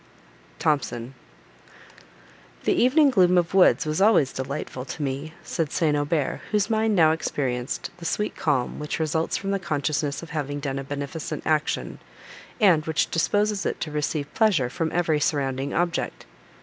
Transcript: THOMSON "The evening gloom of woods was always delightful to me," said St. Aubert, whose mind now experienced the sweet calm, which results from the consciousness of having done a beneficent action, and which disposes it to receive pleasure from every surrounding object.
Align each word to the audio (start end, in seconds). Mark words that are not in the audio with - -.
THOMSON 0.57 1.13
"The 2.63 2.73
evening 2.73 3.11
gloom 3.11 3.37
of 3.37 3.53
woods 3.53 3.85
was 3.85 4.01
always 4.01 4.33
delightful 4.33 4.83
to 4.83 5.03
me," 5.03 5.35
said 5.43 5.71
St. 5.71 5.95
Aubert, 5.95 6.41
whose 6.49 6.71
mind 6.71 6.95
now 6.95 7.11
experienced 7.11 7.91
the 7.99 8.05
sweet 8.05 8.35
calm, 8.35 8.79
which 8.79 8.97
results 8.99 9.37
from 9.37 9.51
the 9.51 9.59
consciousness 9.59 10.23
of 10.23 10.31
having 10.31 10.59
done 10.59 10.79
a 10.79 10.83
beneficent 10.83 11.43
action, 11.45 11.99
and 12.59 12.83
which 12.87 13.11
disposes 13.11 13.63
it 13.63 13.79
to 13.81 13.91
receive 13.91 14.33
pleasure 14.33 14.71
from 14.71 14.91
every 14.91 15.19
surrounding 15.19 15.71
object. 15.71 16.25